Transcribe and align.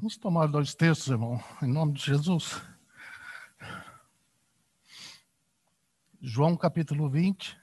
Vamos 0.00 0.16
tomar 0.16 0.46
dois 0.46 0.74
textos, 0.74 1.08
irmão, 1.08 1.38
em 1.60 1.70
nome 1.70 1.92
de 1.92 2.02
Jesus. 2.02 2.58
João 6.22 6.56
capítulo 6.56 7.10
20. 7.10 7.54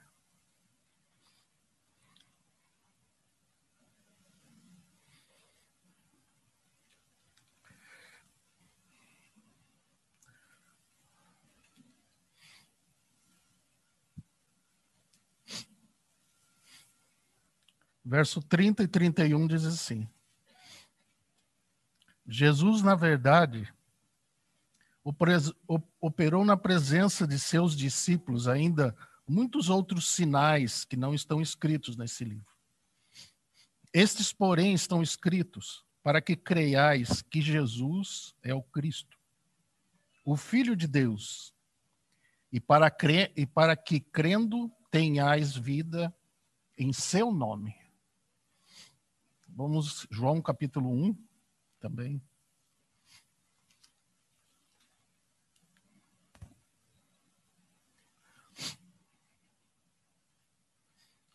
Verso 18.04 18.40
30 18.40 18.84
e 18.84 18.86
31 18.86 19.44
diz 19.48 19.64
assim: 19.64 20.08
Jesus, 22.30 22.82
na 22.82 22.94
verdade, 22.94 23.72
operou 25.98 26.44
na 26.44 26.58
presença 26.58 27.26
de 27.26 27.38
seus 27.40 27.74
discípulos 27.74 28.46
ainda 28.46 28.94
muitos 29.26 29.70
outros 29.70 30.06
sinais 30.06 30.84
que 30.84 30.94
não 30.94 31.14
estão 31.14 31.40
escritos 31.40 31.96
nesse 31.96 32.24
livro. 32.24 32.54
Estes, 33.94 34.30
porém, 34.30 34.74
estão 34.74 35.02
escritos 35.02 35.82
para 36.02 36.20
que 36.20 36.36
creiais 36.36 37.22
que 37.22 37.40
Jesus 37.40 38.34
é 38.42 38.54
o 38.54 38.62
Cristo, 38.62 39.18
o 40.22 40.36
Filho 40.36 40.76
de 40.76 40.86
Deus, 40.86 41.54
e 42.52 42.60
para, 42.60 42.90
crer, 42.90 43.32
e 43.34 43.46
para 43.46 43.74
que 43.74 44.00
crendo 44.00 44.70
tenhais 44.90 45.56
vida 45.56 46.14
em 46.76 46.92
seu 46.92 47.32
nome. 47.32 47.74
Vamos, 49.48 50.06
João 50.10 50.42
capítulo 50.42 50.90
1, 50.90 51.27
também. 51.78 52.22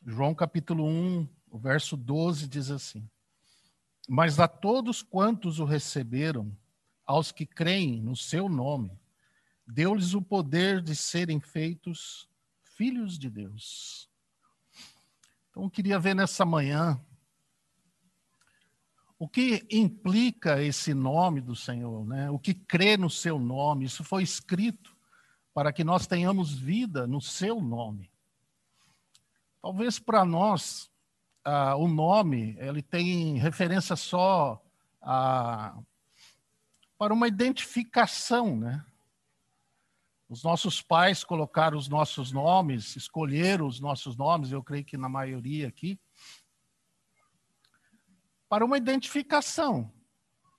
João 0.06 0.36
capítulo 0.36 0.86
1, 0.86 1.28
o 1.50 1.58
verso 1.58 1.96
12 1.96 2.48
diz 2.48 2.70
assim: 2.70 3.10
Mas 4.08 4.40
a 4.40 4.48
todos 4.48 5.02
quantos 5.02 5.60
o 5.60 5.66
receberam, 5.66 6.56
aos 7.06 7.32
que 7.32 7.46
creem 7.46 8.02
no 8.02 8.16
seu 8.16 8.50
nome, 8.50 9.00
deu-lhes 9.66 10.14
o 10.14 10.22
poder 10.22 10.82
de 10.82 10.96
serem 10.96 11.40
feitos 11.40 12.30
filhos 12.64 13.18
de 13.18 13.30
Deus. 13.30 14.10
Então, 15.50 15.64
eu 15.64 15.70
queria 15.70 16.00
ver 16.00 16.16
nessa 16.16 16.44
manhã 16.44 17.00
o 19.20 19.28
que 19.28 19.66
implica 19.70 20.62
esse 20.62 20.94
nome 20.94 21.40
do 21.42 21.56
Senhor, 21.56 22.06
né? 22.06 22.30
O 22.30 22.40
que 22.40 22.54
crê 22.54 22.98
no 22.98 23.10
seu 23.10 23.40
nome? 23.40 23.86
Isso 23.86 24.04
foi 24.04 24.24
escrito 24.24 24.96
para 25.54 25.72
que 25.72 25.84
nós 25.84 26.08
tenhamos 26.08 26.54
vida 26.54 27.06
no 27.06 27.22
seu 27.22 27.62
nome. 27.62 28.12
Talvez 29.62 30.00
para 30.00 30.26
nós 30.26 30.92
ah, 31.46 31.76
o 31.76 31.88
nome 31.88 32.56
ele 32.60 32.82
tem 32.82 33.38
referência 33.38 33.96
só 33.96 34.62
a, 35.02 35.78
para 36.98 37.14
uma 37.14 37.28
identificação, 37.28 38.58
né? 38.58 38.84
Os 40.30 40.42
nossos 40.44 40.82
pais 40.82 41.24
colocaram 41.24 41.78
os 41.78 41.88
nossos 41.88 42.32
nomes, 42.32 42.96
escolheram 42.96 43.68
os 43.68 43.80
nossos 43.80 44.16
nomes, 44.16 44.52
eu 44.52 44.64
creio 44.64 44.84
que 44.84 44.98
na 44.98 45.08
maioria 45.08 45.68
aqui, 45.68 46.00
para 48.54 48.64
uma 48.64 48.78
identificação. 48.78 49.92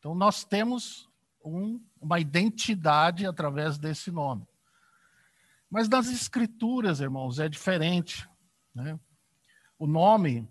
Então, 0.01 0.17
nós 0.17 0.43
temos 0.43 1.09
um, 1.45 1.81
uma 2.01 2.19
identidade 2.19 3.25
através 3.25 3.79
desse 3.79 4.11
nome. 4.11 4.45
Mas 5.71 5.89
nas 5.89 6.09
escrituras, 6.09 6.99
irmãos, 6.99 7.39
é 7.39 7.49
diferente. 7.49 8.29
Né? 8.75 8.99
O 9.79 9.87
nome 9.87 10.49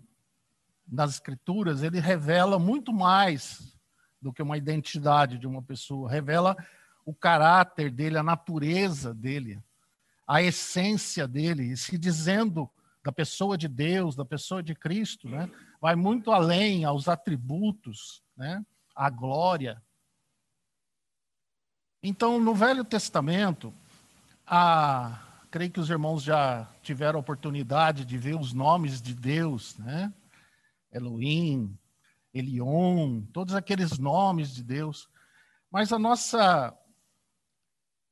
nas 0.88 1.10
escrituras, 1.10 1.82
ele 1.82 2.00
revela 2.00 2.58
muito 2.58 2.94
mais 2.94 3.76
do 4.22 4.32
que 4.32 4.42
uma 4.42 4.56
identidade 4.56 5.36
de 5.36 5.46
uma 5.46 5.62
pessoa. 5.62 6.10
Revela 6.10 6.56
o 7.04 7.14
caráter 7.14 7.90
dele, 7.90 8.16
a 8.16 8.22
natureza 8.22 9.12
dele, 9.12 9.62
a 10.26 10.42
essência 10.42 11.28
dele. 11.28 11.72
E 11.72 11.76
se 11.76 11.98
dizendo 11.98 12.70
da 13.04 13.12
pessoa 13.12 13.58
de 13.58 13.68
Deus, 13.68 14.16
da 14.16 14.24
pessoa 14.24 14.62
de 14.62 14.74
Cristo, 14.74 15.28
né? 15.28 15.50
Vai 15.84 15.94
muito 15.94 16.32
além 16.32 16.86
aos 16.86 17.08
atributos, 17.08 18.22
né? 18.34 18.64
a 18.96 19.10
glória. 19.10 19.82
Então, 22.02 22.40
no 22.40 22.54
Velho 22.54 22.82
Testamento, 22.82 23.70
a, 24.46 25.44
creio 25.50 25.70
que 25.70 25.78
os 25.78 25.90
irmãos 25.90 26.22
já 26.22 26.66
tiveram 26.80 27.18
a 27.18 27.20
oportunidade 27.20 28.06
de 28.06 28.16
ver 28.16 28.34
os 28.34 28.54
nomes 28.54 29.02
de 29.02 29.12
Deus, 29.12 29.76
né? 29.76 30.10
Elohim, 30.90 31.78
Elion, 32.32 33.20
todos 33.30 33.54
aqueles 33.54 33.98
nomes 33.98 34.54
de 34.54 34.62
Deus. 34.64 35.06
Mas 35.70 35.92
a 35.92 35.98
nossa 35.98 36.74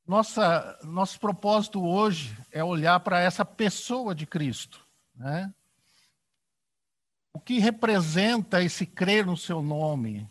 nossa 0.05 0.79
nosso 0.83 1.19
propósito 1.19 1.83
hoje 1.83 2.37
é 2.51 2.63
olhar 2.63 2.99
para 2.99 3.19
essa 3.19 3.43
pessoa 3.43 4.13
de 4.13 4.27
Cristo, 4.27 4.79
né? 5.15 5.51
O 7.33 7.39
que 7.39 7.59
representa 7.59 8.63
esse 8.63 8.85
crer 8.85 9.25
no 9.25 9.35
seu 9.35 9.61
nome? 9.61 10.29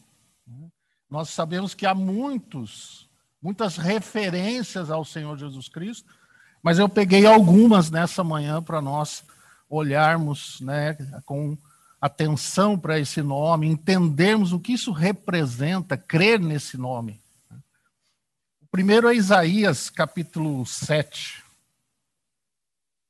Nós 1.11 1.31
sabemos 1.31 1.75
que 1.75 1.85
há 1.85 1.95
muitos, 1.95 3.11
muitas 3.43 3.77
referências 3.77 4.91
ao 4.91 5.05
Senhor 5.05 5.37
Jesus 5.37 5.69
Cristo, 5.69 6.15
mas 6.63 6.79
eu 6.79 6.89
peguei 6.89 7.27
algumas 7.27 7.91
nessa 7.91 8.23
manhã 8.23 8.63
para 8.63 8.81
nós 8.81 9.25
olharmos 9.69 10.61
né, 10.61 10.95
com 11.27 11.59
atenção 12.01 12.79
para 12.79 12.99
esse 12.99 13.21
nome, 13.21 13.67
entendermos 13.67 14.53
o 14.53 14.61
que 14.61 14.73
isso 14.73 14.93
representa, 14.93 15.97
crer 15.97 16.39
nesse 16.39 16.77
nome. 16.77 17.21
O 18.61 18.67
primeiro 18.71 19.09
é 19.09 19.15
Isaías, 19.15 19.91
capítulo 19.91 20.65
7. 20.65 21.43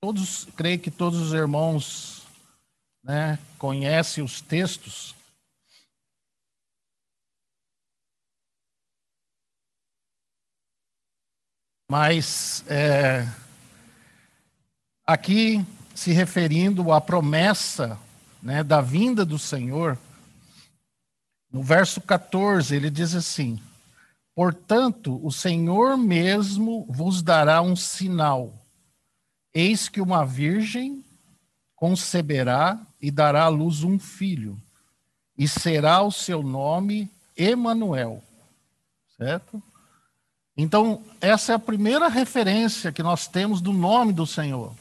Todos, 0.00 0.48
creio 0.56 0.80
que 0.80 0.90
todos 0.90 1.20
os 1.20 1.32
irmãos 1.32 2.21
né, 3.02 3.38
conhece 3.58 4.22
os 4.22 4.40
textos, 4.40 5.14
mas 11.90 12.64
é, 12.68 13.26
aqui 15.06 15.64
se 15.94 16.12
referindo 16.12 16.92
à 16.92 17.00
promessa 17.00 17.98
né, 18.42 18.64
da 18.64 18.80
vinda 18.80 19.24
do 19.24 19.38
Senhor, 19.38 19.98
no 21.50 21.62
verso 21.62 22.00
14 22.00 22.74
ele 22.74 22.88
diz 22.88 23.14
assim: 23.14 23.60
Portanto, 24.34 25.20
o 25.24 25.30
Senhor 25.30 25.96
mesmo 25.98 26.86
vos 26.88 27.22
dará 27.22 27.60
um 27.60 27.76
sinal. 27.76 28.54
Eis 29.52 29.88
que 29.88 30.00
uma 30.00 30.24
virgem 30.24 31.04
conceberá 31.82 32.78
e 33.00 33.10
dará 33.10 33.42
à 33.42 33.48
luz 33.48 33.82
um 33.82 33.98
filho, 33.98 34.56
e 35.36 35.48
será 35.48 36.00
o 36.00 36.12
seu 36.12 36.40
nome 36.40 37.10
Emanuel. 37.36 38.22
Certo? 39.16 39.60
Então, 40.56 41.02
essa 41.20 41.50
é 41.50 41.54
a 41.56 41.58
primeira 41.58 42.06
referência 42.06 42.92
que 42.92 43.02
nós 43.02 43.26
temos 43.26 43.60
do 43.60 43.72
nome 43.72 44.12
do 44.12 44.24
Senhor. 44.24 44.72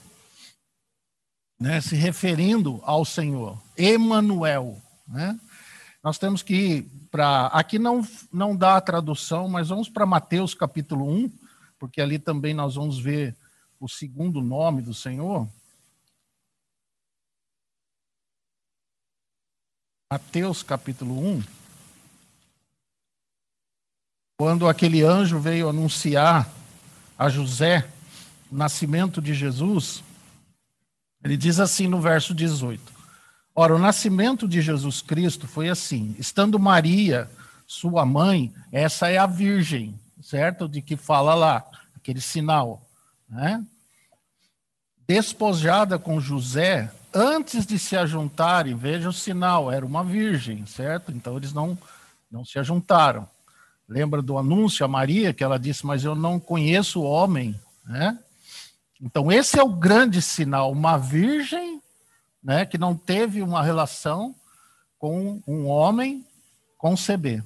Né, 1.60 1.82
se 1.82 1.96
referindo 1.96 2.80
ao 2.84 3.04
Senhor, 3.04 3.60
Emanuel, 3.76 4.80
né? 5.08 5.40
Nós 6.04 6.20
temos 6.20 6.44
que 6.44 6.54
ir 6.54 6.92
para 7.10 7.48
aqui 7.48 7.80
não 7.80 8.08
não 8.32 8.56
dá 8.56 8.78
a 8.78 8.82
tradução, 8.82 9.47
mas 9.47 9.70
vamos 9.70 9.90
para 9.90 10.06
Mateus 10.06 10.54
capítulo 10.54 11.12
1, 11.12 11.32
porque 11.80 12.00
ali 12.00 12.20
também 12.20 12.54
nós 12.54 12.76
vamos 12.76 13.00
ver 13.00 13.36
o 13.80 13.90
segundo 13.90 14.40
nome 14.40 14.84
do 14.84 14.94
Senhor. 14.94 15.47
Mateus 20.11 20.61
capítulo 20.61 21.25
1, 21.25 21.41
quando 24.37 24.67
aquele 24.67 25.02
anjo 25.03 25.40
veio 25.40 25.69
anunciar 25.69 26.49
a 27.17 27.29
José 27.29 27.87
o 28.52 28.58
nascimento 28.58 29.22
de 29.22 29.34
Jesus, 29.34 30.03
ele 31.23 31.37
diz 31.37 31.61
assim 31.61 31.87
no 31.87 32.02
verso 32.02 32.35
18: 32.35 32.91
Ora, 33.55 33.73
o 33.73 33.79
nascimento 33.79 34.49
de 34.49 34.61
Jesus 34.61 35.02
Cristo 35.02 35.47
foi 35.47 35.69
assim: 35.69 36.13
estando 36.19 36.59
Maria, 36.59 37.31
sua 37.66 38.05
mãe, 38.05 38.53
essa 38.69 39.08
é 39.08 39.17
a 39.17 39.25
virgem, 39.25 39.97
certo? 40.22 40.67
De 40.67 40.81
que 40.81 40.97
fala 40.97 41.34
lá, 41.34 41.66
aquele 41.96 42.19
sinal, 42.19 42.85
né? 43.29 43.66
Despojada 45.08 45.97
com 45.97 46.19
José, 46.19 46.91
antes 47.13 47.66
de 47.66 47.78
se 47.78 47.96
ajuntarem, 47.96 48.75
veja 48.75 49.09
o 49.09 49.13
sinal, 49.13 49.72
era 49.72 49.85
uma 49.85 50.03
virgem, 50.03 50.66
certo? 50.66 51.11
Então 51.11 51.37
eles 51.37 51.53
não, 51.53 51.78
não 52.29 52.43
se 52.46 52.58
ajuntaram. 52.59 53.28
Lembra 53.87 54.22
do 54.22 54.37
anúncio 54.37 54.85
a 54.85 54.87
Maria, 54.87 55.34
que 55.34 55.43
ela 55.43 55.59
disse, 55.59 55.85
mas 55.85 56.03
eu 56.03 56.16
não 56.16 56.40
conheço 56.40 57.02
o 57.02 57.05
homem, 57.05 57.59
né? 57.85 58.17
Então, 59.02 59.31
esse 59.31 59.59
é 59.59 59.63
o 59.63 59.69
grande 59.69 60.22
sinal, 60.22 60.72
uma 60.72 60.96
virgem, 60.96 61.81
né, 62.43 62.66
que 62.66 62.78
não 62.78 62.96
teve 62.96 63.41
uma 63.41 63.63
relação 63.63 64.35
com 64.99 65.41
um 65.47 65.66
homem 65.66 66.23
conceber. 66.78 67.43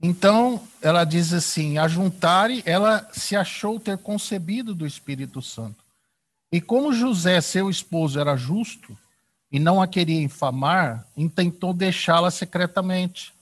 Então, 0.00 0.62
ela 0.80 1.04
diz 1.04 1.32
assim: 1.32 1.78
a 1.78 1.88
juntare, 1.88 2.62
ela 2.64 3.08
se 3.12 3.34
achou 3.34 3.80
ter 3.80 3.98
concebido 3.98 4.74
do 4.74 4.86
Espírito 4.86 5.42
Santo. 5.42 5.81
E 6.52 6.60
como 6.60 6.92
José, 6.92 7.40
seu 7.40 7.70
esposo, 7.70 8.20
era 8.20 8.36
justo 8.36 8.96
e 9.50 9.58
não 9.58 9.80
a 9.80 9.88
queria 9.88 10.20
infamar, 10.20 11.06
intentou 11.16 11.72
deixá-la 11.72 12.30
secretamente. 12.30 13.32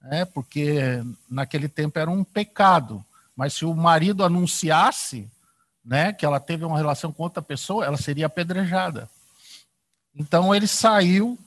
Né? 0.00 0.24
Porque 0.24 1.02
naquele 1.28 1.68
tempo 1.68 1.98
era 1.98 2.10
um 2.10 2.24
pecado. 2.24 3.04
Mas 3.36 3.52
se 3.52 3.66
o 3.66 3.74
marido 3.74 4.24
anunciasse 4.24 5.28
né, 5.84 6.12
que 6.12 6.24
ela 6.24 6.40
teve 6.40 6.64
uma 6.64 6.78
relação 6.78 7.12
com 7.12 7.22
outra 7.22 7.42
pessoa, 7.42 7.84
ela 7.84 7.98
seria 7.98 8.26
apedrejada. 8.26 9.10
Então 10.14 10.54
ele 10.54 10.66
saiu, 10.66 11.38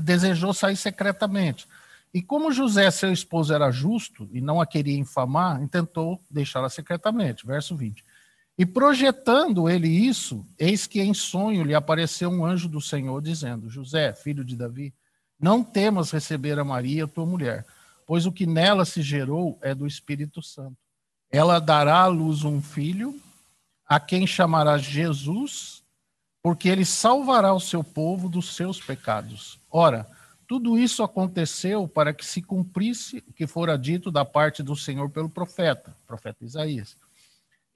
desejou 0.00 0.54
sair 0.54 0.76
secretamente. 0.76 1.66
E 2.12 2.22
como 2.22 2.52
José, 2.52 2.88
seu 2.92 3.12
esposo, 3.12 3.52
era 3.52 3.72
justo 3.72 4.28
e 4.32 4.40
não 4.40 4.60
a 4.60 4.66
queria 4.66 4.96
infamar, 4.96 5.60
tentou 5.66 6.20
deixá-la 6.30 6.68
secretamente. 6.68 7.44
Verso 7.44 7.74
20. 7.74 8.03
E 8.56 8.64
projetando 8.64 9.68
ele 9.68 9.88
isso, 9.88 10.46
eis 10.58 10.86
que 10.86 11.00
em 11.00 11.12
sonho 11.12 11.64
lhe 11.64 11.74
apareceu 11.74 12.30
um 12.30 12.44
anjo 12.44 12.68
do 12.68 12.80
Senhor, 12.80 13.20
dizendo: 13.20 13.68
José, 13.68 14.12
filho 14.12 14.44
de 14.44 14.56
Davi, 14.56 14.94
não 15.38 15.62
temas 15.62 16.12
receber 16.12 16.58
a 16.58 16.64
Maria, 16.64 17.08
tua 17.08 17.26
mulher, 17.26 17.66
pois 18.06 18.26
o 18.26 18.32
que 18.32 18.46
nela 18.46 18.84
se 18.84 19.02
gerou 19.02 19.58
é 19.60 19.74
do 19.74 19.86
Espírito 19.86 20.40
Santo. 20.40 20.76
Ela 21.30 21.58
dará 21.58 21.98
à 21.98 22.06
luz 22.06 22.44
um 22.44 22.62
filho, 22.62 23.20
a 23.86 23.98
quem 23.98 24.24
chamará 24.24 24.78
Jesus, 24.78 25.82
porque 26.40 26.68
ele 26.68 26.84
salvará 26.84 27.52
o 27.52 27.60
seu 27.60 27.82
povo 27.82 28.28
dos 28.28 28.54
seus 28.54 28.80
pecados. 28.80 29.58
Ora, 29.68 30.06
tudo 30.46 30.78
isso 30.78 31.02
aconteceu 31.02 31.88
para 31.88 32.14
que 32.14 32.24
se 32.24 32.40
cumprisse 32.40 33.24
o 33.26 33.32
que 33.32 33.46
fora 33.46 33.76
dito 33.76 34.12
da 34.12 34.24
parte 34.24 34.62
do 34.62 34.76
Senhor 34.76 35.10
pelo 35.10 35.28
profeta, 35.28 35.96
profeta 36.06 36.44
Isaías. 36.44 36.96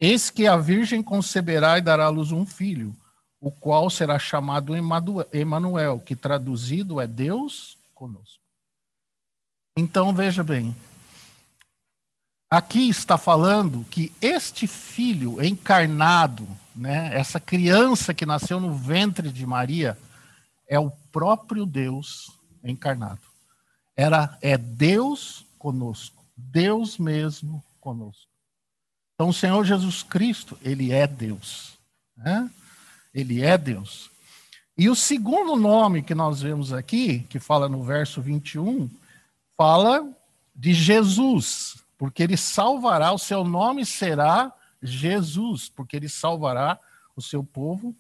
Eis 0.01 0.31
que 0.31 0.47
a 0.47 0.57
virgem 0.57 1.03
conceberá 1.03 1.79
e 1.79 1.83
dará 1.83 2.07
à 2.07 2.09
luz 2.09 2.31
um 2.31 2.47
filho, 2.47 2.95
o 3.41 3.51
qual 3.51 3.91
será 3.91 4.19
chamado 4.19 4.75
Emanuel, 5.33 6.01
que 6.01 6.15
traduzido 6.15 7.01
é 7.01 7.07
Deus 7.07 7.77
conosco. 7.95 8.43
Então 9.77 10.15
veja 10.15 10.43
bem, 10.45 10.75
aqui 12.51 12.89
está 12.89 13.19
falando 13.19 13.85
que 13.91 14.13
este 14.21 14.67
filho 14.67 15.43
encarnado, 15.45 16.49
né, 16.75 17.11
essa 17.17 17.41
criança 17.41 18.15
que 18.15 18.27
nasceu 18.27 18.61
no 18.61 18.75
ventre 18.75 19.33
de 19.33 19.47
Maria, 19.47 19.99
é 20.69 20.79
o 20.79 20.91
próprio 20.91 21.67
Deus 21.67 22.31
encarnado. 22.63 23.21
Era 23.97 24.39
é 24.41 24.57
Deus 24.57 25.45
conosco, 25.59 26.25
Deus 26.37 26.99
mesmo 26.99 27.65
conosco. 27.81 28.29
Então 29.19 29.31
o 29.31 29.35
Senhor 29.35 29.65
Jesus 29.65 30.05
Cristo, 30.05 30.57
ele 30.63 30.93
é 30.93 31.05
Deus, 31.05 31.77
né? 32.17 32.49
Ele 33.13 33.43
é 33.43 33.59
Deus. 33.59 34.09
E 34.77 34.89
o 34.89 34.95
segundo 34.95 35.57
nome 35.57 36.05
que 36.05 36.15
nós 36.15 36.41
vemos 36.41 36.73
aqui, 36.73 37.27
que 37.29 37.41
fala 37.41 37.69
no 37.69 37.83
verso 37.83 38.23
21, 38.23 38.89
fala 39.57 40.09
de 40.55 40.73
Jesus, 40.73 41.83
porque 41.99 42.23
ele 42.23 42.37
salvará, 42.37 43.11
o 43.11 43.19
seu 43.19 43.43
nome 43.43 43.85
será 43.85 44.55
Jesus, 44.81 45.69
porque 45.69 45.97
ele 45.97 46.09
salvará 46.09 46.79
o 47.17 47.21
seu 47.21 47.43
povo 47.43 47.93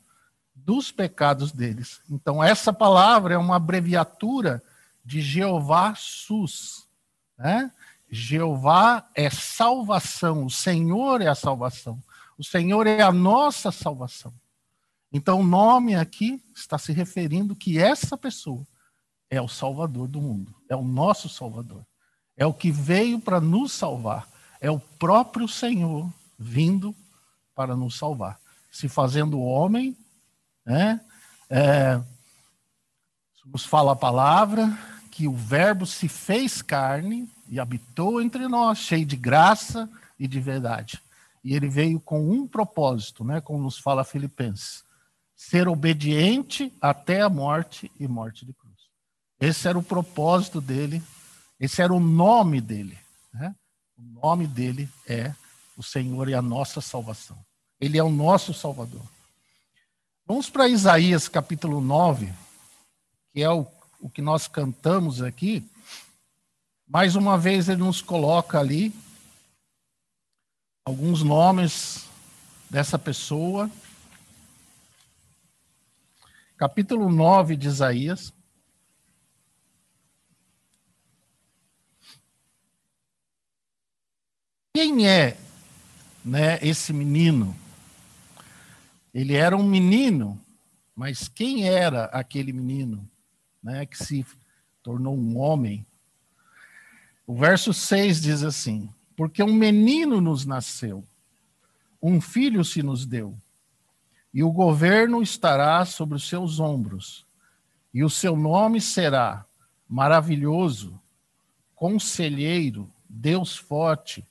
dos 0.54 0.92
pecados 0.92 1.50
deles. 1.50 2.00
Então, 2.08 2.44
essa 2.44 2.72
palavra 2.72 3.34
é 3.34 3.38
uma 3.38 3.56
abreviatura 3.56 4.62
de 5.04 5.20
Jeová 5.20 5.96
Sus. 5.96 6.86
Né? 7.36 7.72
Jeová 8.10 9.08
é 9.14 9.28
salvação, 9.30 10.46
o 10.46 10.50
Senhor 10.50 11.20
é 11.20 11.28
a 11.28 11.34
salvação, 11.34 12.02
o 12.38 12.44
Senhor 12.44 12.86
é 12.86 13.02
a 13.02 13.12
nossa 13.12 13.70
salvação. 13.70 14.32
Então, 15.12 15.40
o 15.40 15.44
nome 15.44 15.94
aqui 15.94 16.42
está 16.54 16.78
se 16.78 16.92
referindo 16.92 17.56
que 17.56 17.78
essa 17.78 18.16
pessoa 18.16 18.66
é 19.30 19.40
o 19.40 19.48
Salvador 19.48 20.08
do 20.08 20.20
mundo, 20.20 20.54
é 20.68 20.76
o 20.76 20.82
nosso 20.82 21.28
Salvador, 21.28 21.84
é 22.36 22.46
o 22.46 22.54
que 22.54 22.70
veio 22.70 23.18
para 23.18 23.40
nos 23.40 23.72
salvar, 23.72 24.28
é 24.60 24.70
o 24.70 24.78
próprio 24.78 25.48
Senhor 25.48 26.10
vindo 26.38 26.94
para 27.54 27.74
nos 27.74 27.96
salvar, 27.96 28.38
se 28.70 28.88
fazendo 28.88 29.40
homem 29.40 29.96
né? 30.68 31.00
É, 31.48 31.98
nos 33.46 33.64
fala 33.64 33.92
a 33.92 33.96
palavra 33.96 34.70
que 35.10 35.26
o 35.26 35.34
Verbo 35.34 35.86
se 35.86 36.08
fez 36.08 36.60
carne 36.60 37.26
e 37.48 37.58
habitou 37.58 38.20
entre 38.20 38.46
nós, 38.48 38.78
cheio 38.78 39.06
de 39.06 39.16
graça 39.16 39.88
e 40.18 40.26
de 40.26 40.40
verdade. 40.40 41.00
E 41.42 41.54
ele 41.54 41.68
veio 41.68 42.00
com 42.00 42.30
um 42.30 42.46
propósito, 42.46 43.24
né? 43.24 43.40
como 43.40 43.62
nos 43.62 43.78
fala 43.78 44.04
Filipenses: 44.04 44.84
ser 45.34 45.68
obediente 45.68 46.72
até 46.80 47.22
a 47.22 47.28
morte 47.28 47.90
e 47.98 48.06
morte 48.06 48.44
de 48.44 48.52
cruz. 48.52 48.76
Esse 49.40 49.68
era 49.68 49.78
o 49.78 49.82
propósito 49.82 50.60
dele, 50.60 51.02
esse 51.58 51.80
era 51.80 51.92
o 51.92 52.00
nome 52.00 52.60
dele. 52.60 52.98
Né? 53.32 53.54
O 53.96 54.02
nome 54.20 54.46
dele 54.46 54.88
é 55.06 55.32
o 55.76 55.82
Senhor 55.82 56.28
e 56.28 56.34
a 56.34 56.42
nossa 56.42 56.80
salvação. 56.80 57.38
Ele 57.80 57.96
é 57.96 58.02
o 58.02 58.10
nosso 58.10 58.52
Salvador. 58.52 59.02
Vamos 60.26 60.50
para 60.50 60.68
Isaías 60.68 61.28
capítulo 61.28 61.80
9, 61.80 62.30
que 63.32 63.42
é 63.42 63.48
o, 63.48 63.66
o 64.00 64.10
que 64.10 64.20
nós 64.20 64.48
cantamos 64.48 65.22
aqui. 65.22 65.64
Mais 66.90 67.14
uma 67.14 67.36
vez 67.36 67.68
ele 67.68 67.82
nos 67.82 68.00
coloca 68.00 68.58
ali 68.58 68.94
alguns 70.86 71.22
nomes 71.22 72.08
dessa 72.70 72.98
pessoa. 72.98 73.70
Capítulo 76.56 77.10
9 77.10 77.56
de 77.56 77.68
Isaías. 77.68 78.32
Quem 84.74 85.06
é 85.06 85.36
né, 86.24 86.58
esse 86.62 86.94
menino? 86.94 87.54
Ele 89.12 89.34
era 89.34 89.54
um 89.54 89.62
menino, 89.62 90.40
mas 90.96 91.28
quem 91.28 91.68
era 91.68 92.06
aquele 92.06 92.50
menino 92.50 93.06
né, 93.62 93.84
que 93.84 94.02
se 94.02 94.24
tornou 94.82 95.14
um 95.14 95.36
homem? 95.36 95.86
O 97.28 97.34
verso 97.34 97.74
6 97.74 98.22
diz 98.22 98.42
assim: 98.42 98.88
Porque 99.14 99.42
um 99.42 99.52
menino 99.52 100.18
nos 100.18 100.46
nasceu, 100.46 101.04
um 102.02 102.22
filho 102.22 102.64
se 102.64 102.82
nos 102.82 103.04
deu, 103.04 103.36
e 104.32 104.42
o 104.42 104.50
governo 104.50 105.20
estará 105.20 105.84
sobre 105.84 106.16
os 106.16 106.26
seus 106.26 106.58
ombros, 106.58 107.26
e 107.92 108.02
o 108.02 108.08
seu 108.08 108.34
nome 108.34 108.80
será 108.80 109.44
Maravilhoso, 109.86 110.98
Conselheiro, 111.74 112.90
Deus 113.06 113.54
Forte, 113.54 114.26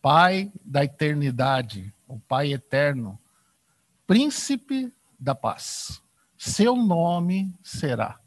Pai 0.00 0.50
da 0.64 0.84
Eternidade, 0.84 1.92
o 2.08 2.18
Pai 2.18 2.50
Eterno 2.50 3.18
príncipe 4.06 4.90
da 5.20 5.34
paz. 5.34 6.02
Seu 6.38 6.76
nome 6.76 7.52
será. 7.62 8.18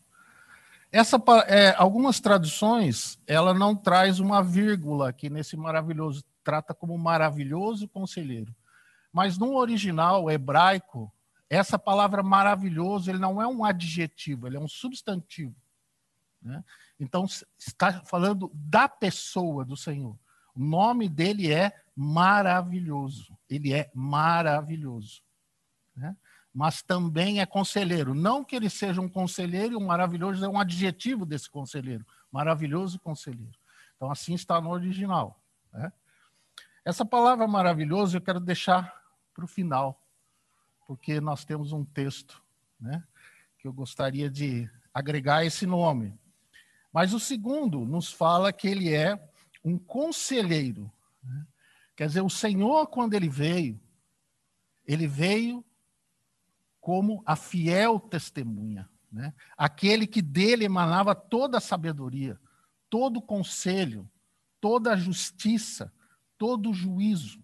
Essa, 0.92 1.22
é, 1.48 1.76
algumas 1.78 2.20
traduções, 2.20 3.20
ela 3.28 3.54
não 3.54 3.76
traz 3.76 4.20
uma 4.20 4.42
vírgula 4.42 5.10
aqui 5.10 5.30
nesse 5.30 5.56
maravilhoso, 5.56 6.24
trata 6.44 6.74
como 6.74 6.98
maravilhoso 6.98 7.88
conselheiro. 7.88 8.56
Mas 9.12 9.38
no 9.38 9.56
original 9.56 10.30
hebraico, 10.30 11.12
essa 11.50 11.78
palavra 11.78 12.24
maravilhoso, 12.24 13.10
ele 13.10 13.20
não 13.20 13.42
é 13.42 13.48
um 13.48 13.64
adjetivo, 13.64 14.48
ele 14.48 14.58
é 14.58 14.60
um 14.60 14.68
substantivo. 14.68 15.56
Né? 16.42 16.64
Então, 17.00 17.26
está 17.58 18.02
falando 18.06 18.52
da 18.54 18.88
pessoa 18.88 19.64
do 19.64 19.78
Senhor. 19.78 20.18
O 20.56 20.60
nome 20.60 21.08
dele 21.08 21.52
é 21.52 21.74
maravilhoso. 21.96 23.38
Ele 23.50 23.74
é 23.74 23.90
maravilhoso 23.94 25.22
né? 26.00 26.16
Mas 26.54 26.82
também 26.82 27.40
é 27.40 27.46
conselheiro. 27.46 28.14
Não 28.14 28.44
que 28.44 28.56
ele 28.56 28.70
seja 28.70 29.02
um 29.02 29.10
conselheiro, 29.10 29.80
e 29.80 29.84
maravilhoso 29.84 30.44
é 30.44 30.50
um 30.50 30.60
adjetivo 30.60 31.26
desse 31.26 31.50
conselheiro. 31.50 32.06
Maravilhoso 32.32 33.00
conselheiro. 33.00 33.58
Então, 33.96 34.12
assim 34.12 34.34
está 34.34 34.60
no 34.60 34.70
original. 34.70 35.40
Né? 35.72 35.92
Essa 36.84 37.06
palavra 37.06 37.48
maravilhoso 37.48 38.18
eu 38.18 38.22
quero 38.22 38.40
deixar 38.40 38.94
para 39.34 39.46
o 39.46 39.48
final, 39.48 40.02
porque 40.88 41.22
nós 41.22 41.46
temos 41.46 41.72
um 41.72 41.86
texto 41.86 42.42
né, 42.80 43.04
que 43.58 43.68
eu 43.68 43.74
gostaria 43.74 44.30
de 44.30 44.70
agregar 44.94 45.46
esse 45.46 45.66
nome. 45.66 46.18
Mas 46.92 47.14
o 47.14 47.20
segundo 47.20 47.86
nos 47.86 48.12
fala 48.12 48.52
que 48.52 48.68
ele 48.68 48.94
é 48.94 49.22
um 49.64 49.78
conselheiro. 49.78 50.92
Né? 51.24 51.46
Quer 51.96 52.08
dizer, 52.08 52.22
o 52.22 52.30
Senhor, 52.30 52.88
quando 52.88 53.14
ele 53.14 53.30
veio, 53.30 53.80
ele 54.88 55.06
veio 55.06 55.64
como 56.80 57.22
a 57.26 57.36
fiel 57.36 58.00
testemunha, 58.00 58.90
né? 59.12 59.34
aquele 59.58 60.08
que 60.08 60.22
dele 60.22 60.66
emanava 60.66 61.14
toda 61.14 61.58
a 61.58 61.62
sabedoria, 61.62 62.40
todo 62.90 63.18
o 63.18 63.22
conselho, 63.22 64.10
toda 64.60 64.94
a 64.94 64.98
justiça, 64.98 65.94
todo 66.38 66.70
o 66.70 66.74
juízo. 66.74 67.42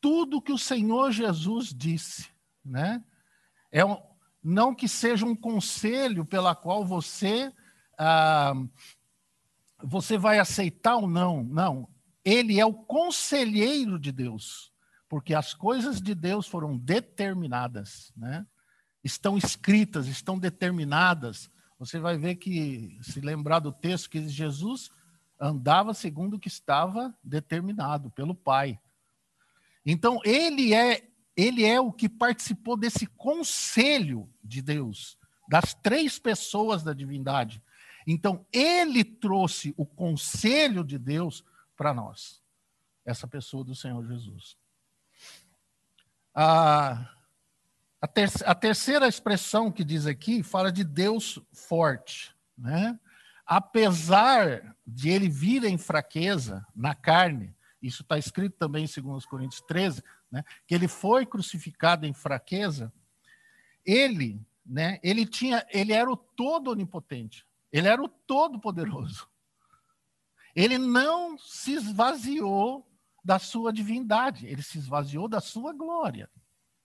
Tudo 0.00 0.42
que 0.42 0.52
o 0.52 0.58
Senhor 0.58 1.12
Jesus 1.12 1.72
disse, 1.72 2.28
né? 2.64 3.04
É 3.70 3.84
um, 3.84 3.96
não 4.42 4.74
que 4.74 4.88
seja 4.88 5.24
um 5.24 5.36
conselho 5.36 6.24
pela 6.24 6.56
qual 6.56 6.84
você 6.84 7.52
ah, 7.96 8.54
você 9.82 10.18
vai 10.18 10.38
aceitar 10.38 10.96
ou 10.96 11.08
não. 11.08 11.44
Não, 11.44 11.88
ele 12.24 12.58
é 12.58 12.66
o 12.66 12.74
conselheiro 12.74 13.98
de 13.98 14.10
Deus, 14.10 14.71
porque 15.12 15.34
as 15.34 15.52
coisas 15.52 16.00
de 16.00 16.14
Deus 16.14 16.46
foram 16.46 16.74
determinadas, 16.74 18.10
né? 18.16 18.46
Estão 19.04 19.36
escritas, 19.36 20.06
estão 20.06 20.38
determinadas. 20.38 21.50
Você 21.78 22.00
vai 22.00 22.16
ver 22.16 22.36
que, 22.36 22.98
se 23.02 23.20
lembrar 23.20 23.58
do 23.58 23.70
texto, 23.70 24.08
que 24.08 24.26
Jesus 24.26 24.90
andava 25.38 25.92
segundo 25.92 26.36
o 26.36 26.40
que 26.40 26.48
estava 26.48 27.14
determinado 27.22 28.10
pelo 28.12 28.34
Pai. 28.34 28.80
Então, 29.84 30.18
ele 30.24 30.72
é 30.72 31.06
ele 31.36 31.62
é 31.62 31.78
o 31.78 31.92
que 31.92 32.08
participou 32.08 32.74
desse 32.74 33.06
conselho 33.06 34.26
de 34.42 34.62
Deus, 34.62 35.18
das 35.46 35.74
três 35.74 36.18
pessoas 36.18 36.82
da 36.82 36.94
divindade. 36.94 37.62
Então, 38.06 38.46
ele 38.50 39.04
trouxe 39.04 39.74
o 39.76 39.84
conselho 39.84 40.82
de 40.82 40.96
Deus 40.96 41.44
para 41.76 41.92
nós, 41.92 42.42
essa 43.04 43.28
pessoa 43.28 43.62
do 43.62 43.74
Senhor 43.74 44.02
Jesus. 44.06 44.56
A, 46.34 47.10
a, 48.00 48.06
ter, 48.06 48.30
a, 48.44 48.54
terceira 48.54 49.06
expressão 49.06 49.70
que 49.70 49.84
diz 49.84 50.06
aqui 50.06 50.42
fala 50.42 50.72
de 50.72 50.84
Deus 50.84 51.38
forte. 51.52 52.34
Né? 52.56 52.98
Apesar 53.46 54.76
de 54.86 55.10
ele 55.10 55.28
vir 55.28 55.64
em 55.64 55.76
fraqueza 55.76 56.66
na 56.74 56.94
carne, 56.94 57.54
isso 57.82 58.02
está 58.02 58.16
escrito 58.16 58.56
também 58.56 58.84
em 58.84 59.02
2 59.02 59.26
Coríntios 59.26 59.60
13, 59.62 60.02
né, 60.30 60.44
que 60.66 60.74
ele 60.74 60.86
foi 60.86 61.26
crucificado 61.26 62.06
em 62.06 62.14
fraqueza, 62.14 62.92
ele, 63.84 64.40
né, 64.64 65.00
ele 65.02 65.26
tinha, 65.26 65.66
ele 65.70 65.92
era 65.92 66.10
o 66.10 66.16
todo 66.16 66.70
onipotente, 66.70 67.44
ele 67.72 67.88
era 67.88 68.00
o 68.00 68.08
todo 68.08 68.60
poderoso. 68.60 69.28
Ele 70.54 70.78
não 70.78 71.36
se 71.38 71.72
esvaziou 71.72 72.86
da 73.24 73.38
sua 73.38 73.72
divindade, 73.72 74.46
ele 74.46 74.62
se 74.62 74.78
esvaziou 74.78 75.28
da 75.28 75.40
sua 75.40 75.72
glória. 75.72 76.30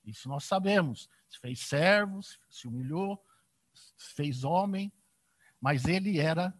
Isso 0.05 0.29
nós 0.29 0.43
sabemos. 0.43 1.09
Se 1.27 1.39
fez 1.39 1.59
servo, 1.59 2.21
se 2.49 2.67
humilhou, 2.67 3.21
se 3.73 4.15
fez 4.15 4.43
homem, 4.43 4.91
mas 5.59 5.85
ele 5.85 6.19
era 6.19 6.53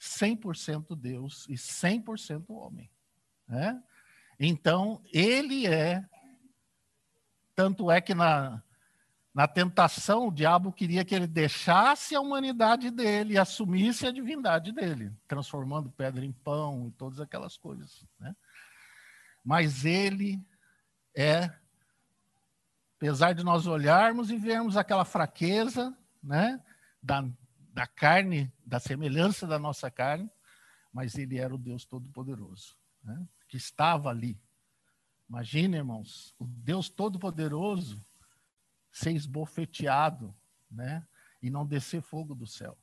100% 0.00 0.96
Deus 0.96 1.46
e 1.48 1.54
100% 1.54 2.44
homem. 2.50 2.90
Né? 3.46 3.82
Então, 4.38 5.02
ele 5.12 5.66
é 5.66 6.04
tanto 7.54 7.90
é 7.90 8.00
que 8.00 8.14
na, 8.14 8.62
na 9.34 9.46
tentação, 9.46 10.28
o 10.28 10.32
diabo 10.32 10.72
queria 10.72 11.04
que 11.04 11.14
ele 11.14 11.26
deixasse 11.26 12.14
a 12.14 12.20
humanidade 12.20 12.90
dele 12.90 13.34
e 13.34 13.38
assumisse 13.38 14.06
a 14.06 14.10
divindade 14.10 14.72
dele, 14.72 15.12
transformando 15.28 15.90
pedra 15.90 16.24
em 16.24 16.32
pão 16.32 16.88
e 16.88 16.92
todas 16.92 17.20
aquelas 17.20 17.56
coisas. 17.56 18.04
Né? 18.18 18.34
Mas 19.44 19.84
ele 19.84 20.44
é, 21.16 21.52
apesar 22.96 23.32
de 23.32 23.42
nós 23.42 23.66
olharmos 23.66 24.30
e 24.30 24.36
vermos 24.36 24.76
aquela 24.76 25.04
fraqueza 25.04 25.96
né, 26.22 26.62
da, 27.02 27.28
da 27.72 27.86
carne, 27.86 28.52
da 28.64 28.78
semelhança 28.78 29.46
da 29.46 29.58
nossa 29.58 29.90
carne, 29.90 30.30
mas 30.92 31.16
ele 31.16 31.38
era 31.38 31.54
o 31.54 31.58
Deus 31.58 31.84
Todo-Poderoso, 31.84 32.76
né, 33.02 33.26
que 33.48 33.56
estava 33.56 34.10
ali 34.10 34.38
Imagina, 35.32 35.78
irmãos, 35.78 36.34
o 36.38 36.46
Deus 36.46 36.90
Todo-Poderoso 36.90 38.04
ser 38.90 39.12
esbofeteado, 39.12 40.34
né? 40.70 41.08
E 41.40 41.48
não 41.48 41.66
descer 41.66 42.02
fogo 42.02 42.34
do 42.34 42.46
céu. 42.46 42.76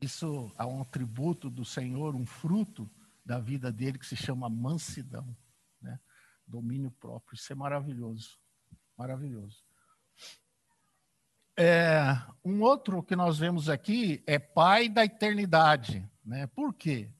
Isso 0.00 0.52
é 0.56 0.64
um 0.64 0.80
atributo 0.80 1.50
do 1.50 1.64
Senhor, 1.64 2.14
um 2.14 2.24
fruto 2.24 2.88
da 3.26 3.40
vida 3.40 3.72
dele 3.72 3.98
que 3.98 4.06
se 4.06 4.14
chama 4.14 4.48
mansidão, 4.48 5.36
né? 5.82 5.98
Domínio 6.46 6.92
próprio. 6.92 7.34
Isso 7.34 7.52
é 7.52 7.56
maravilhoso. 7.56 8.38
Maravilhoso. 8.96 9.64
É, 11.58 12.16
um 12.44 12.62
outro 12.62 13.02
que 13.02 13.16
nós 13.16 13.38
vemos 13.38 13.68
aqui 13.68 14.22
é 14.26 14.38
Pai 14.38 14.88
da 14.88 15.04
eternidade. 15.04 16.08
Né? 16.24 16.46
Por 16.46 16.72
quê? 16.72 17.10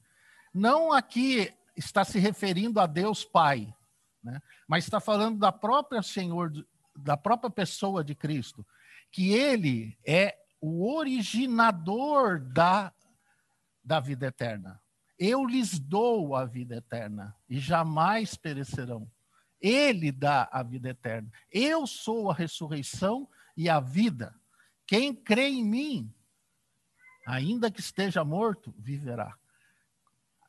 Não 0.53 0.93
aqui 0.93 1.53
está 1.75 2.05
se 2.05 2.19
referindo 2.19 2.79
a 2.79 2.85
Deus 2.85 3.25
Pai, 3.25 3.75
né? 4.23 4.41
mas 4.65 4.85
está 4.85 5.01
falando 5.01 5.39
da 5.39 5.51
própria 5.51 6.01
Senhor, 6.01 6.53
da 6.95 7.17
própria 7.17 7.49
pessoa 7.49 8.01
de 8.01 8.15
Cristo, 8.15 8.65
que 9.11 9.33
ele 9.33 9.99
é 10.05 10.37
o 10.61 10.95
originador 10.95 12.39
da, 12.39 12.93
da 13.83 13.99
vida 13.99 14.27
eterna. 14.27 14.81
Eu 15.17 15.45
lhes 15.45 15.79
dou 15.79 16.35
a 16.35 16.45
vida 16.45 16.75
eterna 16.75 17.35
e 17.49 17.59
jamais 17.59 18.35
perecerão. 18.35 19.09
Ele 19.59 20.11
dá 20.11 20.47
a 20.51 20.61
vida 20.61 20.89
eterna. 20.89 21.31
Eu 21.51 21.87
sou 21.87 22.29
a 22.29 22.33
ressurreição 22.33 23.27
e 23.55 23.67
a 23.69 23.79
vida. 23.79 24.35
Quem 24.85 25.13
crê 25.13 25.47
em 25.49 25.65
mim, 25.65 26.13
ainda 27.25 27.71
que 27.71 27.79
esteja 27.79 28.23
morto, 28.23 28.73
viverá 28.77 29.35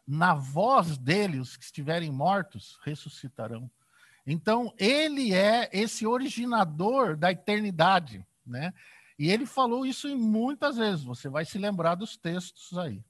na 0.09 0.35
voz 0.35 0.97
dele, 0.97 1.39
os 1.39 1.55
que 1.55 1.65
estiverem 1.65 2.11
mortos 2.11 2.79
ressuscitarão. 2.83 3.71
Então, 4.27 4.73
ele 4.79 5.35
é 5.35 5.69
esse 5.71 6.07
originador 6.07 7.15
da 7.15 7.31
eternidade, 7.31 8.27
né? 8.47 8.73
E 9.19 9.31
ele 9.31 9.45
falou 9.45 9.85
isso 9.85 10.09
muitas 10.17 10.79
vezes, 10.79 11.05
você 11.05 11.29
vai 11.29 11.45
se 11.45 11.59
lembrar 11.59 11.95
dos 11.95 12.17
textos 12.17 12.79
aí. 12.79 13.05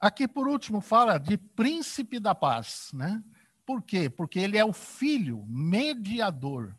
Aqui, 0.00 0.28
por 0.28 0.46
último, 0.46 0.80
fala 0.80 1.18
de 1.18 1.36
príncipe 1.36 2.20
da 2.20 2.34
paz, 2.34 2.90
né? 2.94 3.22
Por 3.66 3.82
quê? 3.82 4.08
Porque 4.08 4.38
ele 4.38 4.56
é 4.56 4.64
o 4.64 4.72
filho 4.72 5.44
mediador. 5.46 6.76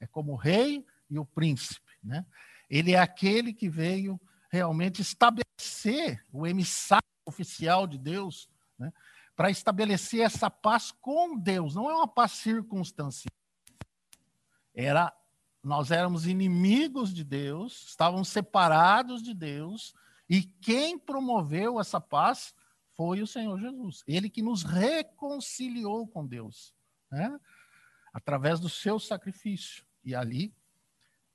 É 0.00 0.06
como 0.06 0.32
o 0.32 0.36
rei 0.36 0.84
e 1.10 1.18
o 1.18 1.24
príncipe, 1.24 1.92
né? 2.02 2.24
Ele 2.70 2.92
é 2.92 2.98
aquele 2.98 3.52
que 3.52 3.68
veio 3.68 4.20
realmente 4.50 5.02
estabelecer 5.02 6.24
o 6.32 6.46
emissário 6.46 7.04
oficial 7.24 7.86
de 7.86 7.98
Deus, 7.98 8.48
né, 8.78 8.92
para 9.36 9.50
estabelecer 9.50 10.20
essa 10.20 10.50
paz 10.50 10.90
com 10.90 11.38
Deus. 11.38 11.74
Não 11.74 11.90
é 11.90 11.94
uma 11.94 12.08
paz 12.08 12.32
circunstancial. 12.32 13.30
Era, 14.74 15.12
nós 15.62 15.90
éramos 15.90 16.26
inimigos 16.26 17.12
de 17.12 17.24
Deus, 17.24 17.88
estávamos 17.88 18.28
separados 18.28 19.22
de 19.22 19.34
Deus, 19.34 19.94
e 20.28 20.42
quem 20.42 20.98
promoveu 20.98 21.80
essa 21.80 22.00
paz 22.00 22.54
foi 22.94 23.22
o 23.22 23.26
Senhor 23.26 23.58
Jesus. 23.58 24.02
Ele 24.06 24.28
que 24.28 24.42
nos 24.42 24.62
reconciliou 24.62 26.06
com 26.06 26.26
Deus, 26.26 26.74
né, 27.10 27.38
através 28.12 28.60
do 28.60 28.68
seu 28.68 28.98
sacrifício. 28.98 29.84
E 30.04 30.14
ali, 30.14 30.54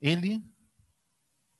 ele 0.00 0.44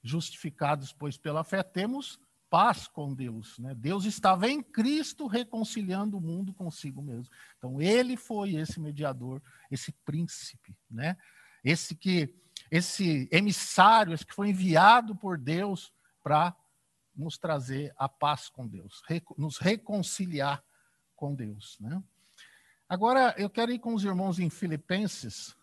justificados, 0.03 0.93
pois, 0.93 1.17
pela 1.17 1.43
fé, 1.43 1.62
temos 1.62 2.21
paz 2.50 2.87
com 2.87 3.12
Deus. 3.12 3.59
Né? 3.59 3.75
Deus 3.75 4.05
estava 4.05 4.49
em 4.49 4.62
Cristo 4.62 5.26
reconciliando 5.26 6.19
o 6.19 6.21
mundo 6.21 6.53
consigo 6.53 7.03
mesmo. 7.03 7.33
Então, 7.57 7.81
ele 7.81 8.17
foi 8.17 8.55
esse 8.55 8.79
mediador, 8.79 9.43
esse 9.71 9.91
príncipe, 10.05 10.76
né? 10.91 11.17
esse 11.64 11.97
que 11.97 12.33
esse 12.71 13.29
emissário, 13.33 14.14
esse 14.14 14.25
que 14.25 14.35
foi 14.35 14.50
enviado 14.50 15.17
por 15.17 15.38
Deus 15.38 15.93
para 16.23 16.55
nos 17.14 17.38
trazer 17.38 17.94
a 17.97 18.09
paz 18.09 18.49
com 18.49 18.66
Deus, 18.66 19.02
nos 19.37 19.59
reconciliar 19.59 20.62
com 21.14 21.35
Deus. 21.35 21.76
Né? 21.80 22.02
Agora, 22.88 23.35
eu 23.38 23.49
quero 23.49 23.73
ir 23.73 23.78
com 23.78 23.94
os 23.94 24.04
irmãos 24.04 24.38
em 24.38 24.50
Filipenses, 24.50 25.56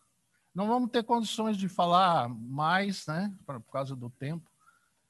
não 0.54 0.68
vamos 0.68 0.92
ter 0.92 1.04
condições 1.04 1.56
de 1.56 1.70
falar 1.70 2.28
mais, 2.28 3.08
né, 3.08 3.34
por 3.46 3.62
causa 3.72 3.96
do 3.96 4.10
tempo, 4.10 4.50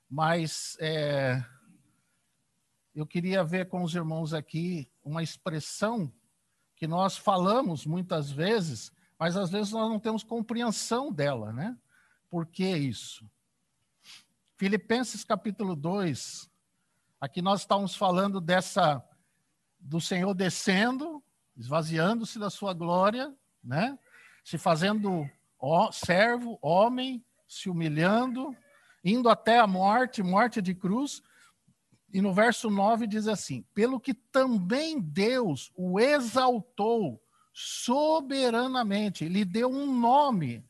mas 0.09 0.77
é, 0.79 1.43
eu 2.93 3.07
queria 3.07 3.43
ver 3.43 3.67
com 3.67 3.81
os 3.83 3.95
irmãos 3.95 4.33
aqui 4.33 4.89
uma 5.03 5.23
expressão 5.23 6.11
que 6.75 6.85
nós 6.85 7.17
falamos 7.17 7.85
muitas 7.85 8.29
vezes, 8.29 8.91
mas 9.17 9.37
às 9.37 9.49
vezes 9.49 9.71
nós 9.71 9.89
não 9.89 9.99
temos 9.99 10.23
compreensão 10.23 11.11
dela, 11.11 11.53
né? 11.53 11.77
Por 12.29 12.45
que 12.45 12.65
isso? 12.65 13.29
Filipenses 14.61 15.23
capítulo 15.23 15.75
2, 15.75 16.47
Aqui 17.19 17.41
nós 17.41 17.61
estamos 17.61 17.95
falando 17.95 18.39
dessa 18.39 19.03
do 19.79 19.99
Senhor 19.99 20.35
descendo, 20.35 21.19
esvaziando-se 21.57 22.37
da 22.37 22.47
sua 22.47 22.71
glória, 22.71 23.35
né? 23.63 23.97
Se 24.43 24.59
fazendo 24.59 25.27
ó, 25.57 25.91
servo, 25.91 26.59
homem, 26.61 27.25
se 27.47 27.71
humilhando, 27.71 28.55
indo 29.03 29.29
até 29.29 29.57
a 29.57 29.65
morte, 29.65 30.21
morte 30.21 30.61
de 30.61 30.75
cruz. 30.75 31.23
E 32.13 32.21
no 32.21 32.31
verso 32.31 32.69
9 32.69 33.07
diz 33.07 33.27
assim: 33.27 33.63
Pelo 33.73 33.99
que 33.99 34.13
também 34.13 35.01
Deus 35.01 35.71
o 35.75 35.99
exaltou 35.99 37.19
soberanamente, 37.51 39.27
lhe 39.27 39.43
deu 39.43 39.71
um 39.71 39.91
nome 39.91 40.63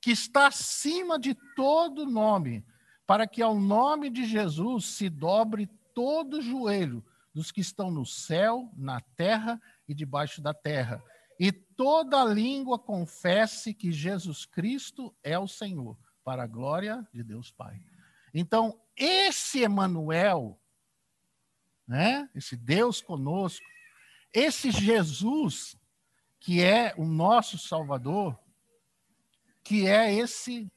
que 0.00 0.10
está 0.10 0.46
acima 0.46 1.18
de 1.18 1.34
todo 1.54 2.06
nome, 2.06 2.64
para 3.10 3.26
que 3.26 3.42
ao 3.42 3.58
nome 3.58 4.08
de 4.08 4.24
Jesus 4.24 4.86
se 4.86 5.10
dobre 5.10 5.66
todo 5.92 6.40
joelho 6.40 7.04
dos 7.34 7.50
que 7.50 7.60
estão 7.60 7.90
no 7.90 8.06
céu, 8.06 8.70
na 8.76 9.00
terra 9.00 9.60
e 9.88 9.92
debaixo 9.92 10.40
da 10.40 10.54
terra, 10.54 11.02
e 11.36 11.50
toda 11.50 12.24
língua 12.24 12.78
confesse 12.78 13.74
que 13.74 13.90
Jesus 13.90 14.46
Cristo 14.46 15.12
é 15.24 15.36
o 15.36 15.48
Senhor, 15.48 15.98
para 16.22 16.44
a 16.44 16.46
glória 16.46 17.04
de 17.12 17.24
Deus 17.24 17.50
Pai. 17.50 17.82
Então, 18.32 18.80
esse 18.94 19.60
Emanuel, 19.60 20.56
né? 21.88 22.30
Esse 22.32 22.56
Deus 22.56 23.00
conosco, 23.00 23.66
esse 24.32 24.70
Jesus 24.70 25.76
que 26.38 26.62
é 26.62 26.94
o 26.96 27.04
nosso 27.04 27.58
Salvador, 27.58 28.38
que 29.64 29.88
é 29.88 30.14
esse 30.14 30.70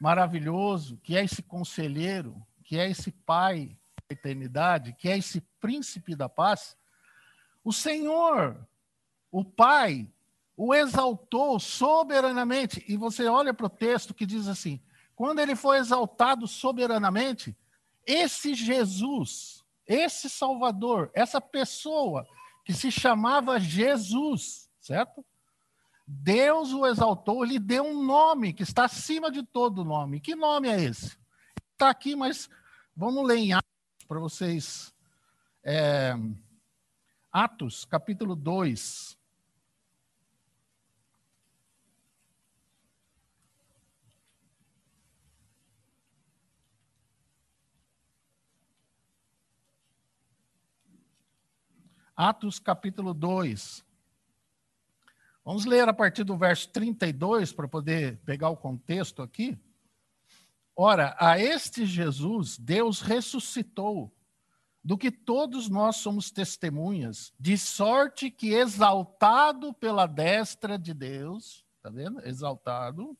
maravilhoso, 0.00 0.98
que 1.02 1.16
é 1.16 1.24
esse 1.24 1.42
conselheiro, 1.42 2.40
que 2.64 2.78
é 2.78 2.88
esse 2.88 3.10
Pai 3.10 3.76
da 4.08 4.14
eternidade, 4.14 4.94
que 4.98 5.08
é 5.08 5.16
esse 5.16 5.40
príncipe 5.60 6.14
da 6.14 6.28
paz, 6.28 6.76
o 7.62 7.72
Senhor, 7.72 8.66
o 9.30 9.44
Pai, 9.44 10.06
o 10.56 10.74
exaltou 10.74 11.58
soberanamente. 11.58 12.84
E 12.86 12.96
você 12.96 13.26
olha 13.26 13.54
para 13.54 13.66
o 13.66 13.70
texto 13.70 14.14
que 14.14 14.26
diz 14.26 14.46
assim: 14.46 14.80
quando 15.16 15.40
ele 15.40 15.56
foi 15.56 15.78
exaltado 15.78 16.46
soberanamente, 16.46 17.56
esse 18.06 18.54
Jesus, 18.54 19.64
esse 19.86 20.28
Salvador, 20.28 21.10
essa 21.14 21.40
pessoa 21.40 22.26
que 22.64 22.72
se 22.72 22.90
chamava 22.90 23.58
Jesus, 23.58 24.70
certo? 24.80 25.24
Deus 26.06 26.72
o 26.72 26.86
exaltou, 26.86 27.42
lhe 27.42 27.58
deu 27.58 27.84
um 27.84 28.02
nome 28.02 28.52
que 28.52 28.62
está 28.62 28.84
acima 28.84 29.30
de 29.30 29.42
todo 29.42 29.84
nome. 29.84 30.20
Que 30.20 30.34
nome 30.34 30.68
é 30.68 30.82
esse? 30.82 31.18
Está 31.72 31.88
aqui, 31.88 32.14
mas 32.14 32.48
vamos 32.94 33.26
ler 33.26 33.38
em 33.38 33.52
Atos 33.54 33.70
para 34.06 34.20
vocês. 34.20 34.94
É, 35.62 36.14
Atos, 37.32 37.84
capítulo 37.84 38.36
2. 38.36 39.18
Atos 52.16 52.60
capítulo 52.60 53.12
2. 53.12 53.84
Vamos 55.44 55.66
ler 55.66 55.86
a 55.88 55.92
partir 55.92 56.24
do 56.24 56.36
verso 56.36 56.68
32 56.70 57.52
para 57.52 57.68
poder 57.68 58.16
pegar 58.24 58.48
o 58.48 58.56
contexto 58.56 59.20
aqui. 59.20 59.58
Ora, 60.74 61.14
a 61.20 61.38
este 61.38 61.84
Jesus 61.84 62.58
Deus 62.58 63.00
ressuscitou, 63.00 64.10
do 64.82 64.98
que 64.98 65.10
todos 65.10 65.70
nós 65.70 65.96
somos 65.96 66.30
testemunhas, 66.30 67.32
de 67.40 67.56
sorte 67.56 68.30
que 68.30 68.52
exaltado 68.52 69.72
pela 69.72 70.06
destra 70.06 70.78
de 70.78 70.92
Deus, 70.92 71.64
tá 71.82 71.88
vendo? 71.88 72.20
Exaltado, 72.26 73.16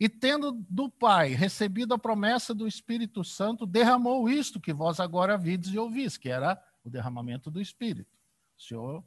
e 0.00 0.08
tendo 0.08 0.52
do 0.68 0.88
Pai 0.88 1.34
recebido 1.34 1.92
a 1.92 1.98
promessa 1.98 2.54
do 2.54 2.66
Espírito 2.66 3.22
Santo, 3.22 3.66
derramou 3.66 4.28
isto 4.28 4.58
que 4.58 4.72
vós 4.72 4.98
agora 4.98 5.36
vides 5.36 5.72
e 5.72 5.78
ouvis, 5.78 6.16
que 6.16 6.30
era 6.30 6.60
o 6.82 6.90
derramamento 6.90 7.50
do 7.50 7.60
Espírito. 7.60 8.18
O 8.58 8.62
Senhor 8.62 9.04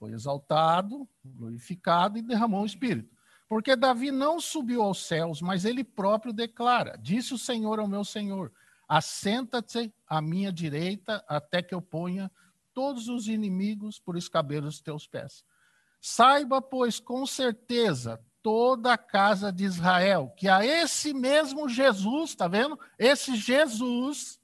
foi 0.00 0.12
exaltado, 0.12 1.06
glorificado 1.22 2.16
e 2.16 2.22
derramou 2.22 2.62
o 2.62 2.66
Espírito. 2.66 3.14
Porque 3.46 3.76
Davi 3.76 4.10
não 4.10 4.40
subiu 4.40 4.82
aos 4.82 5.06
céus, 5.06 5.42
mas 5.42 5.66
ele 5.66 5.84
próprio 5.84 6.32
declara: 6.32 6.96
Disse 6.96 7.34
o 7.34 7.38
Senhor 7.38 7.78
ao 7.78 7.86
meu 7.86 8.02
Senhor: 8.02 8.50
Assenta-te 8.88 9.92
à 10.08 10.22
minha 10.22 10.50
direita, 10.50 11.22
até 11.28 11.62
que 11.62 11.74
eu 11.74 11.82
ponha 11.82 12.32
todos 12.72 13.08
os 13.08 13.28
inimigos 13.28 13.98
por 13.98 14.16
escabelo 14.16 14.66
dos 14.66 14.80
teus 14.80 15.06
pés. 15.06 15.44
Saiba, 16.00 16.62
pois, 16.62 16.98
com 16.98 17.26
certeza, 17.26 18.18
toda 18.42 18.94
a 18.94 18.98
casa 18.98 19.52
de 19.52 19.64
Israel, 19.64 20.32
que 20.34 20.48
a 20.48 20.64
esse 20.64 21.12
mesmo 21.12 21.68
Jesus, 21.68 22.30
está 22.30 22.48
vendo? 22.48 22.78
Esse 22.98 23.36
Jesus, 23.36 24.40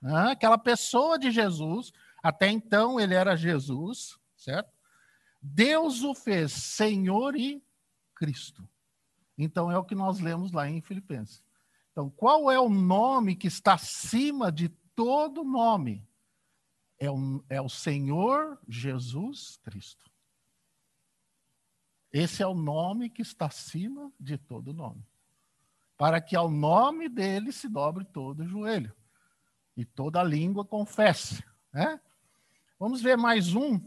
né? 0.00 0.30
aquela 0.30 0.56
pessoa 0.56 1.18
de 1.18 1.32
Jesus, 1.32 1.90
até 2.22 2.48
então 2.48 3.00
ele 3.00 3.14
era 3.14 3.34
Jesus, 3.34 4.21
certo? 4.42 4.72
Deus 5.40 6.02
o 6.02 6.14
fez 6.14 6.52
Senhor 6.52 7.36
e 7.36 7.62
Cristo. 8.14 8.68
Então 9.36 9.70
é 9.70 9.78
o 9.78 9.84
que 9.84 9.94
nós 9.94 10.20
lemos 10.20 10.52
lá 10.52 10.68
em 10.68 10.80
Filipenses. 10.80 11.42
Então, 11.90 12.08
qual 12.08 12.50
é 12.50 12.58
o 12.58 12.70
nome 12.70 13.36
que 13.36 13.46
está 13.46 13.74
acima 13.74 14.50
de 14.50 14.68
todo 14.94 15.44
nome? 15.44 16.08
É 16.98 17.10
o, 17.10 17.44
é 17.48 17.60
o 17.60 17.68
Senhor 17.68 18.58
Jesus 18.66 19.58
Cristo. 19.58 20.10
Esse 22.10 22.42
é 22.42 22.46
o 22.46 22.54
nome 22.54 23.10
que 23.10 23.22
está 23.22 23.46
acima 23.46 24.12
de 24.18 24.38
todo 24.38 24.72
nome. 24.72 25.04
Para 25.96 26.20
que 26.20 26.36
ao 26.36 26.50
nome 26.50 27.08
dele 27.08 27.52
se 27.52 27.68
dobre 27.68 28.04
todo 28.04 28.46
joelho 28.46 28.94
e 29.76 29.84
toda 29.84 30.22
língua 30.22 30.64
confesse. 30.64 31.44
Né? 31.72 32.00
Vamos 32.78 33.02
ver 33.02 33.16
mais 33.16 33.54
um 33.54 33.78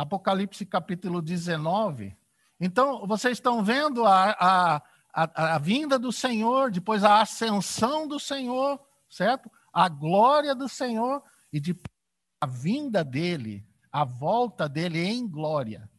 Apocalipse 0.00 0.64
capítulo 0.64 1.20
19. 1.20 2.16
Então, 2.58 3.06
vocês 3.06 3.36
estão 3.36 3.62
vendo 3.62 4.06
a, 4.06 4.30
a, 4.30 4.76
a, 5.12 5.54
a, 5.56 5.58
vinda 5.58 5.98
do 5.98 6.10
Senhor, 6.10 6.70
depois 6.70 7.04
a 7.04 7.20
ascensão 7.20 8.08
do 8.08 8.18
Senhor, 8.18 8.80
certo? 9.10 9.50
A 9.70 9.90
glória 9.90 10.54
do 10.54 10.70
Senhor 10.70 11.22
e 11.52 11.60
de 11.60 11.78
a 12.40 12.46
vinda 12.46 13.04
dele, 13.04 13.62
a 13.92 14.02
volta 14.02 14.66
dele 14.66 15.04
em 15.04 15.28
glória. 15.28 15.90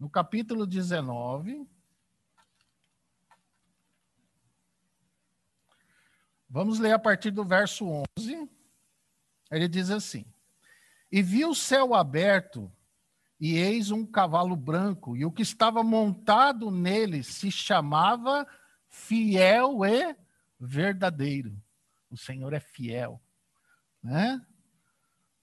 No 0.00 0.08
capítulo 0.08 0.66
19. 0.66 1.68
Vamos 6.48 6.78
ler 6.78 6.92
a 6.92 6.98
partir 6.98 7.30
do 7.30 7.44
verso 7.44 7.84
11. 8.18 8.48
Ele 9.50 9.68
diz 9.68 9.90
assim: 9.90 10.24
E 11.12 11.20
viu 11.20 11.50
o 11.50 11.54
céu 11.54 11.94
aberto 11.94 12.72
e 13.40 13.56
eis 13.56 13.90
um 13.90 14.06
cavalo 14.06 14.56
branco, 14.56 15.16
e 15.16 15.24
o 15.24 15.32
que 15.32 15.42
estava 15.42 15.82
montado 15.82 16.70
nele 16.70 17.22
se 17.22 17.50
chamava 17.50 18.46
Fiel 18.88 19.84
e 19.84 20.16
Verdadeiro. 20.58 21.60
O 22.10 22.16
Senhor 22.16 22.52
é 22.52 22.60
fiel, 22.60 23.20
né? 24.02 24.40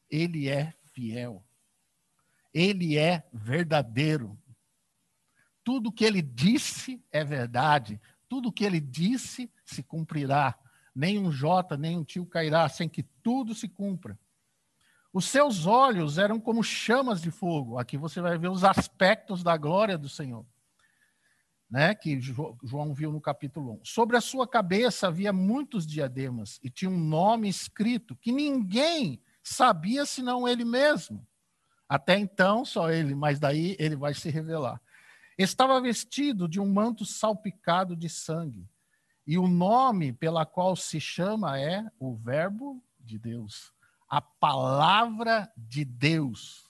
Ele 0.09 0.47
é 0.47 0.73
fiel. 0.93 1.43
Ele 2.53 2.97
é 2.97 3.27
verdadeiro. 3.31 4.37
Tudo 5.63 5.91
que 5.91 6.03
ele 6.03 6.21
disse 6.21 7.03
é 7.11 7.23
verdade. 7.23 7.99
Tudo 8.27 8.51
que 8.51 8.63
ele 8.63 8.79
disse 8.79 9.51
se 9.65 9.83
cumprirá. 9.83 10.57
Nem 10.93 11.19
um 11.19 11.31
jota, 11.31 11.77
nem 11.77 11.97
um 11.97 12.03
tio 12.03 12.25
cairá 12.25 12.67
sem 12.67 12.89
que 12.89 13.03
tudo 13.03 13.53
se 13.53 13.67
cumpra. 13.67 14.17
Os 15.13 15.25
seus 15.25 15.65
olhos 15.65 16.17
eram 16.17 16.39
como 16.39 16.63
chamas 16.63 17.21
de 17.21 17.31
fogo. 17.31 17.77
Aqui 17.77 17.97
você 17.97 18.21
vai 18.21 18.37
ver 18.37 18.49
os 18.49 18.63
aspectos 18.63 19.43
da 19.43 19.57
glória 19.57 19.97
do 19.97 20.07
Senhor, 20.07 20.45
né? 21.69 21.93
Que 21.93 22.19
João 22.21 22.93
viu 22.93 23.11
no 23.11 23.19
capítulo 23.19 23.73
1. 23.81 23.85
Sobre 23.85 24.15
a 24.15 24.21
sua 24.21 24.47
cabeça 24.47 25.07
havia 25.07 25.33
muitos 25.33 25.85
diademas 25.85 26.59
e 26.63 26.69
tinha 26.69 26.89
um 26.89 26.97
nome 26.97 27.49
escrito 27.49 28.15
que 28.15 28.31
ninguém 28.31 29.21
sabia 29.43 30.05
senão 30.05 30.47
ele 30.47 30.63
mesmo. 30.63 31.27
Até 31.89 32.17
então, 32.17 32.63
só 32.63 32.89
ele, 32.89 33.13
mas 33.13 33.37
daí 33.37 33.75
ele 33.77 33.97
vai 33.97 34.13
se 34.13 34.29
revelar. 34.29 34.81
Estava 35.37 35.81
vestido 35.81 36.47
de 36.47 36.57
um 36.57 36.71
manto 36.71 37.03
salpicado 37.05 37.97
de 37.97 38.07
sangue, 38.07 38.65
e 39.27 39.37
o 39.37 39.47
nome 39.47 40.13
pela 40.13 40.45
qual 40.45 40.73
se 40.75 41.01
chama 41.01 41.59
é 41.59 41.85
o 41.99 42.15
Verbo 42.15 42.81
de 42.97 43.19
Deus 43.19 43.73
a 44.11 44.19
palavra 44.19 45.49
de 45.55 45.85
Deus, 45.85 46.69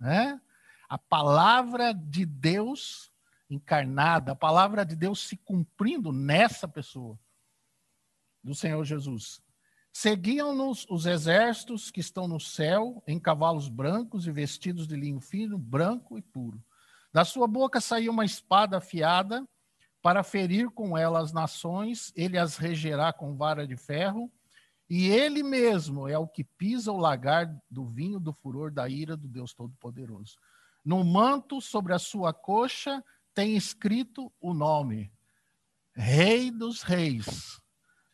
né? 0.00 0.40
A 0.88 0.96
palavra 0.96 1.92
de 1.92 2.24
Deus 2.24 3.12
encarnada, 3.50 4.32
a 4.32 4.34
palavra 4.34 4.86
de 4.86 4.96
Deus 4.96 5.20
se 5.20 5.36
cumprindo 5.36 6.10
nessa 6.12 6.66
pessoa 6.66 7.20
do 8.42 8.54
Senhor 8.54 8.82
Jesus. 8.86 9.42
Seguiam-nos 9.92 10.86
os 10.88 11.04
exércitos 11.04 11.90
que 11.90 12.00
estão 12.00 12.26
no 12.26 12.40
céu, 12.40 13.02
em 13.06 13.20
cavalos 13.20 13.68
brancos 13.68 14.26
e 14.26 14.32
vestidos 14.32 14.86
de 14.86 14.96
linho 14.96 15.20
fino, 15.20 15.58
branco 15.58 16.16
e 16.16 16.22
puro. 16.22 16.64
Da 17.12 17.22
sua 17.22 17.46
boca 17.46 17.82
saía 17.82 18.10
uma 18.10 18.24
espada 18.24 18.78
afiada 18.78 19.46
para 20.00 20.22
ferir 20.22 20.70
com 20.70 20.96
ela 20.96 21.20
as 21.20 21.34
nações, 21.34 22.12
ele 22.16 22.38
as 22.38 22.56
regerá 22.56 23.12
com 23.12 23.36
vara 23.36 23.66
de 23.66 23.76
ferro, 23.76 24.32
e 24.88 25.08
ele 25.08 25.42
mesmo 25.42 26.08
é 26.08 26.16
o 26.16 26.26
que 26.26 26.42
pisa 26.42 26.90
o 26.90 26.96
lagar 26.96 27.46
do 27.70 27.84
vinho 27.84 28.18
do 28.18 28.32
furor 28.32 28.70
da 28.70 28.88
ira 28.88 29.16
do 29.16 29.28
Deus 29.28 29.52
Todo-Poderoso. 29.52 30.38
No 30.84 31.04
manto 31.04 31.60
sobre 31.60 31.92
a 31.92 31.98
sua 31.98 32.32
coxa 32.32 33.04
tem 33.34 33.56
escrito 33.56 34.32
o 34.40 34.54
nome: 34.54 35.12
Rei 35.94 36.50
dos 36.50 36.82
Reis, 36.82 37.60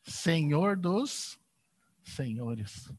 Senhor 0.02 0.76
dos 0.76 1.38
Senhores. 2.02 2.90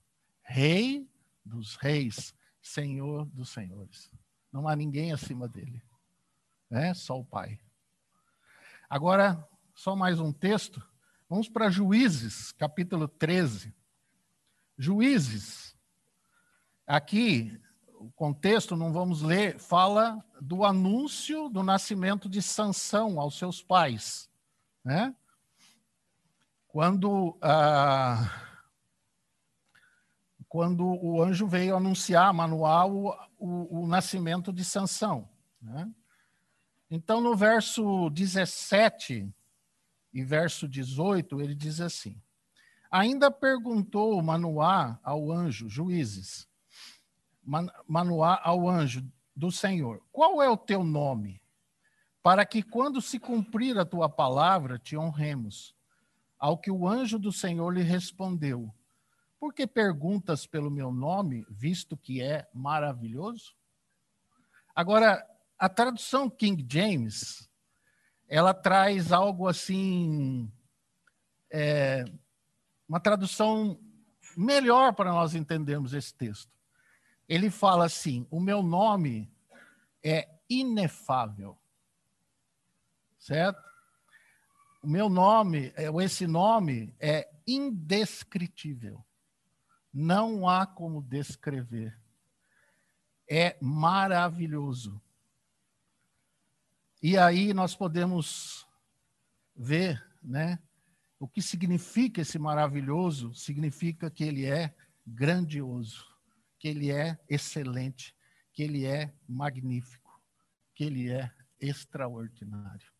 Rei 0.41 1.09
dos 1.43 1.75
Reis, 1.75 2.33
Senhor 2.61 3.25
dos 3.25 3.49
Senhores. 3.49 4.09
Não 4.51 4.67
há 4.67 4.75
ninguém 4.75 5.11
acima 5.11 5.49
dele. 5.49 5.83
É 6.71 6.93
só 6.93 7.19
o 7.19 7.25
Pai. 7.25 7.59
Agora, 8.89 9.47
só 9.73 9.95
mais 9.95 10.19
um 10.19 10.31
texto. 10.31 10.81
Vamos 11.27 11.49
para 11.49 11.71
Juízes, 11.71 12.51
capítulo 12.51 13.07
13. 13.07 13.73
Juízes. 14.77 15.75
Aqui, 16.85 17.59
o 17.95 18.11
contexto, 18.11 18.75
não 18.75 18.93
vamos 18.93 19.23
ler, 19.23 19.57
fala 19.57 20.23
do 20.39 20.63
anúncio 20.63 21.49
do 21.49 21.63
nascimento 21.63 22.29
de 22.29 22.43
Sansão 22.43 23.19
aos 23.19 23.39
seus 23.39 23.59
pais. 23.59 24.29
Né? 24.83 25.15
Quando, 26.67 27.35
ah, 27.41 28.29
quando 30.47 30.85
o 30.85 31.23
anjo 31.23 31.47
veio 31.47 31.75
anunciar 31.75 32.31
Manuel 32.35 32.91
o, 32.93 33.15
o, 33.39 33.81
o 33.81 33.87
nascimento 33.87 34.53
de 34.53 34.63
Sansão. 34.63 35.27
Né? 35.59 35.91
Então, 36.87 37.19
no 37.19 37.35
verso 37.35 38.11
17 38.11 39.33
e 40.15 40.23
verso 40.23 40.65
18, 40.65 41.41
ele 41.41 41.53
diz 41.53 41.81
assim: 41.81 42.21
Ainda 42.89 43.29
perguntou 43.29 44.23
Manoá 44.23 44.97
ao 45.03 45.29
anjo, 45.29 45.67
juízes, 45.67 46.47
Manoá 47.85 48.39
ao 48.41 48.69
anjo 48.69 49.05
do 49.35 49.51
Senhor: 49.51 50.01
Qual 50.13 50.41
é 50.41 50.49
o 50.49 50.55
teu 50.55 50.85
nome? 50.85 51.41
Para 52.23 52.45
que 52.45 52.63
quando 52.63 53.01
se 53.01 53.19
cumprir 53.19 53.77
a 53.77 53.85
tua 53.85 54.07
palavra, 54.07 54.79
te 54.79 54.95
honremos. 54.95 55.75
Ao 56.39 56.57
que 56.57 56.71
o 56.71 56.87
anjo 56.87 57.19
do 57.19 57.31
Senhor 57.31 57.69
lhe 57.71 57.83
respondeu: 57.83 58.73
Por 59.37 59.53
que 59.53 59.67
perguntas 59.67 60.47
pelo 60.47 60.71
meu 60.71 60.93
nome, 60.93 61.45
visto 61.49 61.97
que 61.97 62.21
é 62.21 62.47
maravilhoso? 62.53 63.53
Agora, 64.73 65.25
a 65.59 65.67
tradução 65.67 66.29
King 66.29 66.65
James, 66.69 67.49
ela 68.27 68.53
traz 68.53 69.11
algo 69.11 69.47
assim, 69.47 70.51
é, 71.51 72.05
uma 72.87 72.99
tradução 72.99 73.79
melhor 74.35 74.93
para 74.93 75.11
nós 75.11 75.35
entendermos 75.35 75.93
esse 75.93 76.13
texto. 76.13 76.51
Ele 77.27 77.49
fala 77.49 77.85
assim: 77.85 78.27
o 78.29 78.39
meu 78.39 78.61
nome 78.61 79.31
é 80.03 80.29
inefável, 80.49 81.57
certo? 83.17 83.63
O 84.83 84.87
meu 84.87 85.09
nome, 85.09 85.73
é, 85.75 85.85
esse 86.03 86.27
nome 86.27 86.95
é 86.99 87.27
indescritível. 87.47 89.03
Não 89.91 90.47
há 90.47 90.65
como 90.65 91.01
descrever. 91.01 91.97
É 93.27 93.57
maravilhoso. 93.59 95.01
E 97.01 97.17
aí 97.17 97.53
nós 97.53 97.75
podemos 97.75 98.67
ver, 99.55 100.03
né? 100.21 100.59
O 101.19 101.27
que 101.27 101.41
significa 101.41 102.21
esse 102.21 102.37
maravilhoso? 102.37 103.33
Significa 103.33 104.09
que 104.09 104.23
ele 104.23 104.45
é 104.45 104.75
grandioso, 105.05 106.05
que 106.59 106.67
ele 106.67 106.91
é 106.91 107.17
excelente, 107.29 108.15
que 108.51 108.63
ele 108.63 108.85
é 108.85 109.13
magnífico, 109.27 110.21
que 110.73 110.83
ele 110.83 111.11
é 111.11 111.31
extraordinário. 111.59 112.91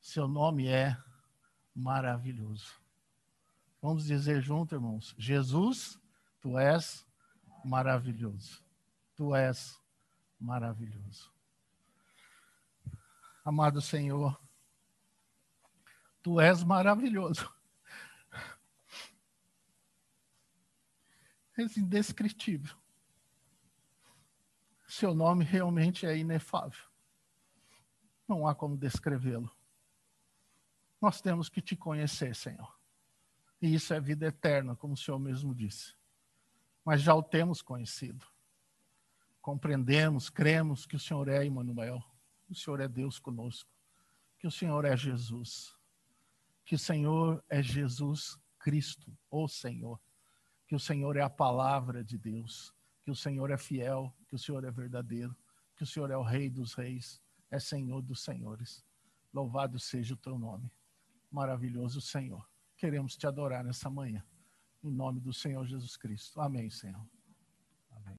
Seu 0.00 0.26
nome 0.26 0.66
é 0.66 0.96
maravilhoso. 1.74 2.80
Vamos 3.80 4.04
dizer 4.06 4.42
junto, 4.42 4.74
irmãos: 4.74 5.14
Jesus, 5.18 5.98
tu 6.40 6.58
és 6.58 7.06
maravilhoso. 7.64 8.62
Tu 9.16 9.34
és 9.34 9.78
maravilhoso. 10.40 11.31
Amado 13.44 13.80
Senhor, 13.80 14.40
tu 16.22 16.40
és 16.40 16.62
maravilhoso. 16.62 17.52
És 21.58 21.76
indescritível. 21.76 22.76
Seu 24.86 25.12
nome 25.12 25.44
realmente 25.44 26.06
é 26.06 26.16
inefável. 26.16 26.84
Não 28.28 28.46
há 28.46 28.54
como 28.54 28.76
descrevê-lo. 28.76 29.50
Nós 31.00 31.20
temos 31.20 31.48
que 31.48 31.60
te 31.60 31.74
conhecer, 31.74 32.36
Senhor. 32.36 32.78
E 33.60 33.74
isso 33.74 33.92
é 33.92 34.00
vida 34.00 34.26
eterna, 34.26 34.76
como 34.76 34.94
o 34.94 34.96
Senhor 34.96 35.18
mesmo 35.18 35.52
disse. 35.52 35.96
Mas 36.84 37.02
já 37.02 37.12
o 37.12 37.22
temos 37.22 37.60
conhecido. 37.60 38.24
Compreendemos, 39.40 40.30
cremos 40.30 40.86
que 40.86 40.94
o 40.94 41.00
Senhor 41.00 41.28
é 41.28 41.44
Emmanuel 41.44 42.11
o 42.52 42.54
Senhor 42.54 42.80
é 42.80 42.88
Deus 42.88 43.18
conosco, 43.18 43.70
que 44.38 44.46
o 44.46 44.50
Senhor 44.50 44.84
é 44.84 44.96
Jesus, 44.96 45.74
que 46.64 46.74
o 46.74 46.78
Senhor 46.78 47.42
é 47.48 47.62
Jesus 47.62 48.38
Cristo, 48.58 49.16
o 49.30 49.48
Senhor, 49.48 50.00
que 50.66 50.74
o 50.74 50.80
Senhor 50.80 51.16
é 51.16 51.22
a 51.22 51.30
palavra 51.30 52.04
de 52.04 52.16
Deus, 52.16 52.72
que 53.02 53.10
o 53.10 53.14
Senhor 53.14 53.50
é 53.50 53.58
fiel, 53.58 54.14
que 54.28 54.34
o 54.34 54.38
Senhor 54.38 54.64
é 54.64 54.70
verdadeiro, 54.70 55.36
que 55.76 55.82
o 55.82 55.86
Senhor 55.86 56.10
é 56.10 56.16
o 56.16 56.22
Rei 56.22 56.48
dos 56.48 56.74
Reis, 56.74 57.20
é 57.50 57.58
Senhor 57.58 58.02
dos 58.02 58.22
Senhores. 58.22 58.84
Louvado 59.32 59.78
seja 59.78 60.14
o 60.14 60.16
teu 60.16 60.38
nome. 60.38 60.70
Maravilhoso 61.30 62.00
Senhor. 62.00 62.46
Queremos 62.76 63.16
te 63.16 63.26
adorar 63.26 63.64
nessa 63.64 63.88
manhã. 63.90 64.24
Em 64.82 64.90
nome 64.90 65.20
do 65.20 65.32
Senhor 65.32 65.64
Jesus 65.66 65.96
Cristo. 65.96 66.40
Amém, 66.40 66.68
Senhor. 66.70 67.06